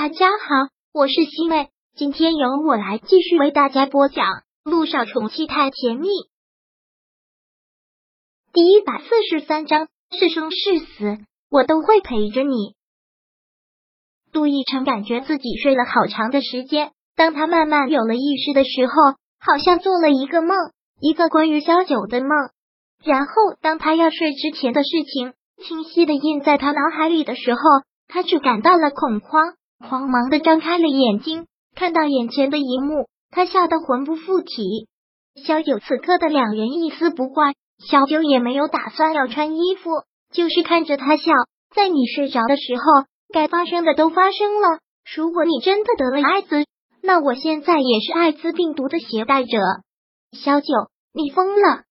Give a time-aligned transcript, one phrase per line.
[0.00, 4.26] 大家好，我是西妹，今天由我来继续为大家播讲
[4.62, 6.06] 《路上宠妻太甜蜜》
[8.52, 11.18] 第一百四十三章，是生是死，
[11.50, 12.76] 我都会陪着你。
[14.30, 18.92] 杜奕晨感觉自己睡了好长的时间，当他慢慢有了意识的时候，
[19.40, 20.56] 好像做了一个梦，
[21.00, 22.30] 一个关于萧九的梦。
[23.02, 27.60] 然后，当他要睡之前的事情清晰的印在他脑海里的时候，
[28.06, 29.54] 他只感到了恐慌。
[29.78, 34.88] 慌忙的张开了眼睛，看到眼前的一幕，他吓得魂不附体。
[35.46, 39.90] 小九此刻的两人一丝不挂，小九也没有打算要穿衣服，
[40.32, 41.32] 就是看着他笑。
[41.74, 42.82] 在你睡着的时候，
[43.32, 44.80] 该发生的都发生了。
[45.14, 46.64] 如果你真的得了艾滋，
[47.02, 49.58] 那我现在也是艾滋病毒的携带者。
[50.32, 50.66] 小九，
[51.12, 51.84] 你疯了？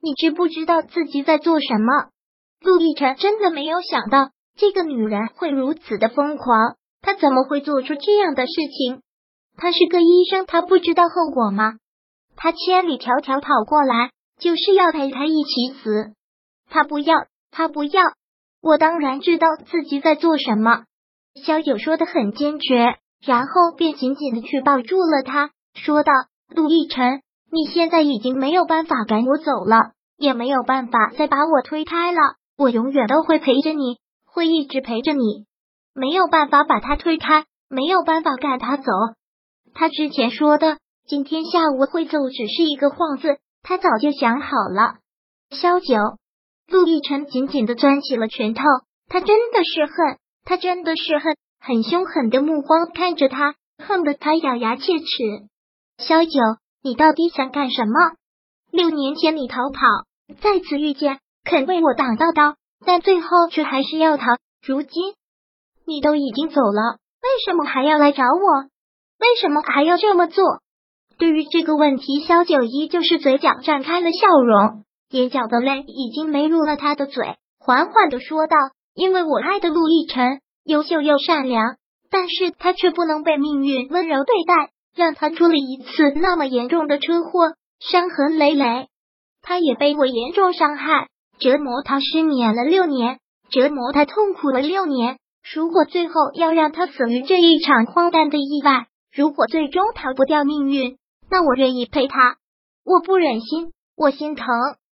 [0.00, 2.10] 你知不知道自己在做什么？
[2.60, 6.76] 陆亦辰真的没有想到这个女人会如此的疯狂。
[7.02, 9.02] 他怎么会做出这样的事情？
[9.56, 11.74] 他是个医生，他不知道后果吗？
[12.36, 16.14] 他千里迢迢跑过来，就是要陪他一起死。
[16.70, 18.02] 他不要，他不要。
[18.62, 20.84] 我当然知道自己在做什么。
[21.44, 26.12] 萧九说的很坚决，然后便紧紧的去抱住了他，说道
[26.54, 32.18] ：“陆亦辰，你现在已经没有办法赶我走了，也没有办法再把我推开了。
[32.56, 35.44] 我永远都会陪着你，会一直陪着你。”
[35.94, 38.84] 没有办法把他推开，没有办法赶他走。
[39.74, 44.96] 他之前说的今天下午会走，只是一个幌子，他早就想好了。
[45.50, 45.96] 萧九，
[46.66, 48.62] 陆亦辰紧紧的攥起了拳头，
[49.08, 55.04] 他真的是恨，他真的是恨，很凶狠的目光看着他，恨得他咬牙切齿。
[55.98, 56.30] 萧九，
[56.82, 57.92] 你到底想干什么？
[58.70, 59.80] 六年前你逃跑，
[60.40, 64.24] 再次遇见，肯为我挡到刀，但最后却还是要逃。
[64.66, 65.14] 如今。
[65.86, 68.62] 你都已经走了，为什么还要来找我？
[69.18, 70.44] 为什么还要这么做？
[71.18, 78.56] 对于这个问题，萧九一就是嘴角绽开了笑容，眼角的泪已经没入了他的嘴，缓缓的说道
[78.94, 81.76] ：“因为我爱的陆亦辰优秀又善良，
[82.10, 88.88] 但是他却不能被命运温柔对待，让他出了一次那么严重的车祸，伤痕累累。
[89.42, 91.08] 他也被我严重伤害，
[91.38, 93.20] 折磨他失眠了六年，
[93.50, 100.98] 折磨他痛苦了六年。”如果最后要让他死于这一场荒诞的意外，如果最终逃不掉命运，
[101.28, 102.36] 那我愿意陪他。
[102.84, 104.46] 我不忍心，我心疼，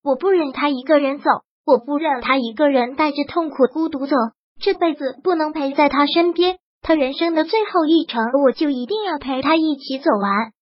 [0.02, 1.30] 我不忍他一个人走，
[1.64, 4.16] 我不忍他一个人带着痛苦孤独走，
[4.60, 10.52] 这辈子不能陪在他身边，他人生的最后一程，我就一定要陪他一起走完。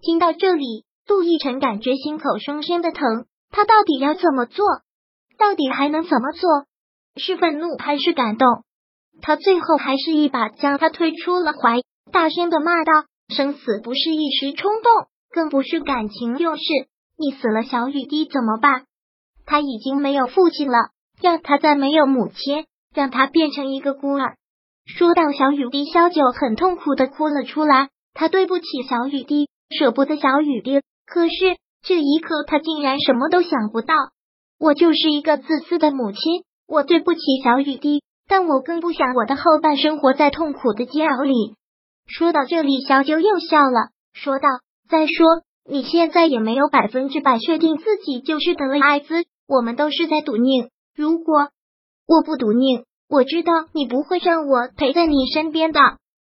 [0.00, 4.66] 听到这里，陆亦辰感觉心口深深的疼，他到底要怎么做？
[5.38, 6.66] 到底还能怎么做？
[7.16, 8.48] 是愤怒还是感动？
[9.20, 11.80] 他最后还是一把将他推出了怀，
[12.12, 12.92] 大声的骂道
[13.34, 16.62] ：“生死不是一时冲动，更不是感情用事。
[17.18, 18.84] 你死了，小雨滴怎么办？
[19.44, 20.90] 他已经没有父亲了，
[21.20, 24.36] 让他再没有母亲，让他变成一个孤儿。”
[24.86, 27.88] 说到小雨滴，萧九很痛苦的哭了出来。
[28.14, 31.34] 他对不起小雨滴，舍不得小雨滴，可是
[31.82, 33.94] 这一刻他竟然什么都想不到。
[34.58, 38.02] 我就是一个自私的母亲，我对不起小雨滴。
[38.28, 41.56] 但我更不想我的后半生活在痛苦的煎熬里。
[42.06, 44.48] 说到这里，小九又笑了，说道
[44.88, 50.70] ：“再说，你现在也没有百分之百确定自己就是得了艾滋，我们都是在赌命。
[50.94, 51.48] 如果
[52.06, 55.80] 我不赌命，我知道你不会让我陪在你身边的，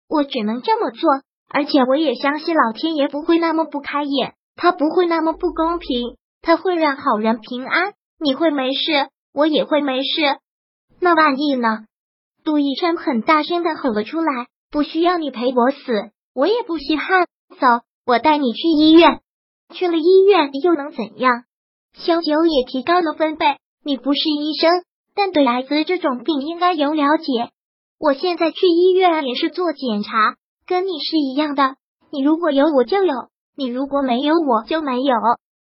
[0.08, 1.22] 我只能这么做。
[1.50, 7.92] 而且我也相信老天爷不会那么不开眼，他不会那么不公平，他会让好人平安。
[8.18, 10.38] 你会没事，我也会没事。”
[11.00, 11.86] 那万一呢？
[12.44, 17.26] 杜奕琛很大声的吼了出来：“不需要你陪我死，我也不稀罕。
[17.60, 17.66] 走，
[18.06, 19.20] 我带你去医院。
[19.74, 21.44] 去了医院又能怎样？
[21.94, 23.58] 萧九也提高了分贝。
[23.84, 24.82] 你不是医生，
[25.14, 27.50] 但对艾滋这种病应该有了解。
[27.98, 31.76] 我现在去医院也是做检查，跟你是一样的。
[32.10, 33.14] 你如果有我就有，
[33.56, 35.14] 你如果没有我就没有。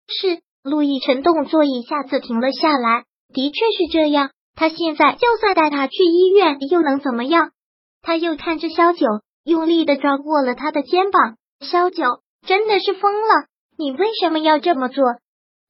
[0.06, 4.30] 是。”陆亦辰动作一下子停了下来，的确是这样。
[4.54, 7.50] 他现在就算带他去医院，又能怎么样？
[8.02, 9.06] 他又看着萧九，
[9.44, 11.36] 用力的抓过了他的肩膀。
[11.60, 12.04] 萧九
[12.46, 13.46] 真的是疯了！
[13.76, 15.04] 你为什么要这么做？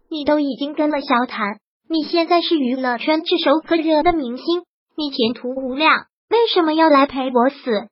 [0.09, 4.63] 你都已经跟了萧谈，你现在是娱乐圈炙手可热的明星，
[4.97, 7.89] 你前途无量，为什么要来陪我死？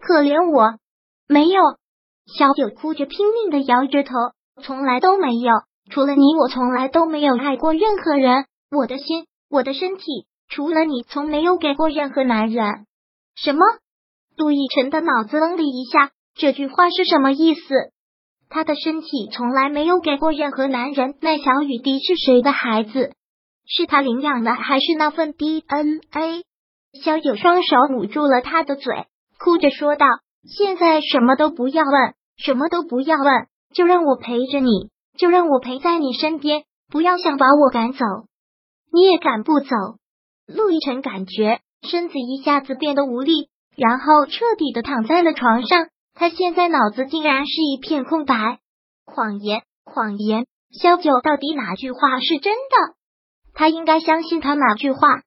[0.00, 0.78] 可怜我？
[1.26, 1.60] 没有。
[2.26, 4.12] 萧九哭着拼命的摇着头，
[4.62, 5.52] 从来都没有，
[5.90, 8.44] 除了你，我从来都没有爱过任何人。
[8.70, 10.26] 我的心，我的身体。
[10.50, 12.86] 除了你，从没有给过任何男人。
[13.36, 13.60] 什么？
[14.36, 17.74] 陆亦辰的脑子嗡的一下，这句话是什么意思？
[18.48, 21.16] 他的身体从来没有给过任何男人。
[21.20, 23.12] 那小雨滴是谁的孩子？
[23.66, 26.44] 是他领养的，还是那份 DNA？
[27.04, 29.04] 萧九双手捂住了他的嘴，
[29.38, 30.06] 哭着说道
[30.48, 37.98] ：“现在什么都不要问，什么都不要问，就让我陪着你，就让我陪在你身边，不要想把我赶走，
[38.92, 39.68] 你也赶不走。”
[40.46, 43.48] 陆亦辰感觉身子一下子变得无力。
[43.76, 48.58] 然后彻底的躺在了床上，他现在脑子竟然是一片空白。
[49.06, 50.46] 谎言，谎言！
[50.72, 52.94] 萧九到底哪句话是真的？
[53.54, 55.22] 他应该相信他哪句话？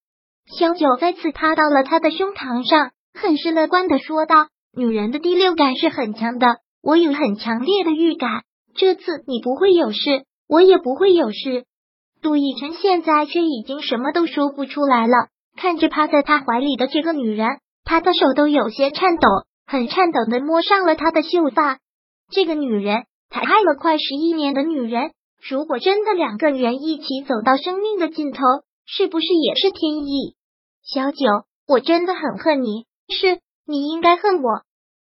[0.57, 8.43] 萧九再次趴到了他的胸膛上，很是乐观的说道：“女人的第六感是很强的，我有很强烈的预感，
[8.75, 11.63] 这次你不会有事，我也不会有事。”
[12.21, 17.47] 杜奕晨现在却已经什么都说不出来了，看着趴在他怀里的这个女人。
[17.83, 19.27] 他的手都有些颤抖，
[19.65, 21.79] 很颤抖的摸上了她的秀发。
[22.29, 25.11] 这个女人，他爱了快十一年的女人，
[25.49, 28.41] 如果真的两个人一起走到生命的尽头，
[28.85, 30.35] 是不是也是天意？
[30.83, 31.25] 小九，
[31.67, 34.61] 我真的很恨你，是你应该恨我。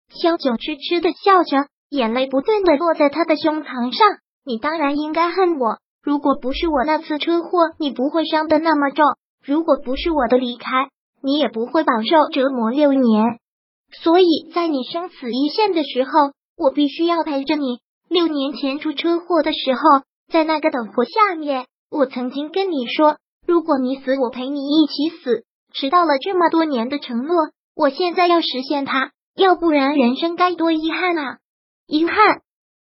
[0.08, 4.08] 小九痴痴的笑着，眼泪不断的落在他的胸膛上。
[4.44, 9.04] 你当然应该恨我，如果不是我那次车祸，你不会伤的那么重；
[9.44, 10.88] 如果不是我的离开。
[11.22, 13.38] 你也不会饱受折磨六年，
[14.02, 16.10] 所以在你生死一线的时候，
[16.56, 17.80] 我必须要陪着你。
[18.08, 19.80] 六年前出车祸的时候，
[20.32, 25.44] 在那个等火下面，我曾经跟你说，如果你死，我陪你一起死。
[25.74, 31.38] 迟到了这么多年的承诺，我现在要实现它，要不然人生该多遗憾啊！
[31.86, 32.14] 遗憾？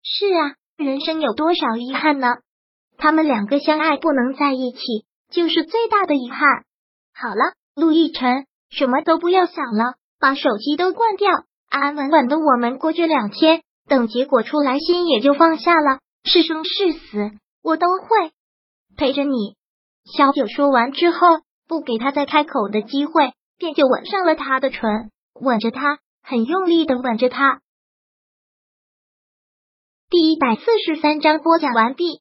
[0.03, 2.29] 是啊，人生有多少遗憾呢？
[3.01, 4.79] 他们两个相爱不能在一起，
[5.31, 6.65] 就是最大的遗憾。
[7.13, 7.55] 好了。
[7.77, 11.31] 陆亦辰，什么都不要想了，把手机都关掉，
[11.71, 16.01] 安安稳稳的我们过这两天，等结果出来，心也就放下了。
[16.25, 17.31] 是生是死，
[17.63, 18.33] 我都会
[18.97, 19.55] 陪着你。
[20.05, 21.27] 小九说完之后，
[21.69, 25.11] 不给他再开口的机会，便就吻上了他的唇，
[25.41, 27.61] 吻着他，很用力的吻着他。
[30.11, 32.21] 第一百四十三章播讲完毕。